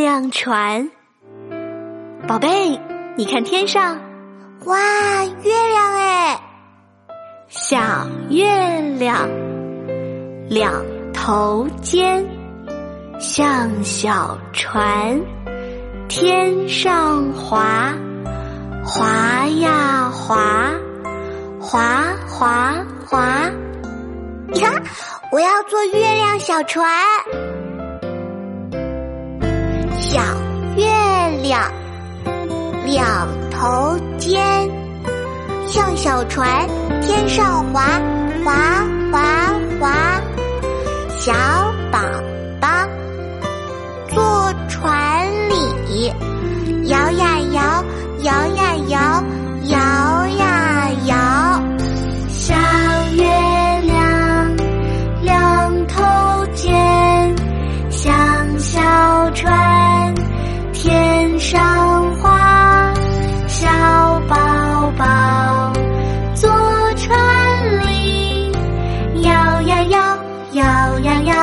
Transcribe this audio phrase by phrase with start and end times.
[0.00, 0.90] 亮船。
[2.26, 2.80] 宝贝，
[3.16, 4.00] 你看天上，
[4.64, 4.78] 哇，
[5.42, 6.40] 月亮哎！
[7.48, 7.78] 小
[8.30, 9.28] 月亮，
[10.48, 10.72] 两
[11.12, 12.26] 头尖，
[13.18, 15.20] 像小船，
[16.08, 17.92] 天上滑，
[18.82, 20.72] 滑呀滑，
[21.60, 22.74] 滑滑
[23.06, 23.18] 滑。
[24.54, 24.82] 呀，
[25.30, 26.90] 我要坐月亮小船。
[30.10, 30.20] 小
[30.76, 30.86] 月
[31.40, 31.72] 亮，
[32.84, 34.68] 两头尖，
[35.68, 36.68] 像小船，
[37.00, 37.80] 天上滑，
[38.44, 38.52] 滑
[39.12, 40.20] 滑滑。
[41.16, 41.32] 小
[41.92, 42.00] 宝
[42.60, 42.68] 宝
[44.08, 46.12] 坐船里，
[71.02, 71.39] 羊羊。